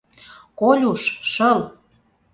[0.59, 1.01] —Колюш,
[1.31, 1.59] шыл!